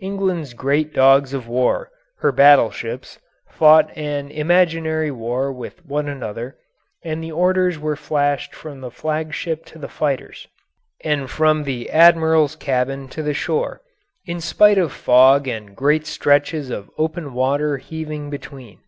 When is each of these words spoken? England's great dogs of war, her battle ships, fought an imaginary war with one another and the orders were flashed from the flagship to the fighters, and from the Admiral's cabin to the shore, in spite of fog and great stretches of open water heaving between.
England's 0.00 0.54
great 0.54 0.92
dogs 0.92 1.32
of 1.32 1.46
war, 1.46 1.88
her 2.18 2.32
battle 2.32 2.72
ships, 2.72 3.20
fought 3.48 3.96
an 3.96 4.28
imaginary 4.28 5.12
war 5.12 5.52
with 5.52 5.86
one 5.86 6.08
another 6.08 6.56
and 7.04 7.22
the 7.22 7.30
orders 7.30 7.78
were 7.78 7.94
flashed 7.94 8.56
from 8.56 8.80
the 8.80 8.90
flagship 8.90 9.64
to 9.64 9.78
the 9.78 9.86
fighters, 9.86 10.48
and 11.04 11.30
from 11.30 11.62
the 11.62 11.90
Admiral's 11.90 12.56
cabin 12.56 13.06
to 13.06 13.22
the 13.22 13.34
shore, 13.34 13.80
in 14.26 14.40
spite 14.40 14.78
of 14.78 14.90
fog 14.92 15.46
and 15.46 15.76
great 15.76 16.06
stretches 16.08 16.70
of 16.70 16.90
open 16.98 17.32
water 17.32 17.76
heaving 17.76 18.30
between. 18.30 18.80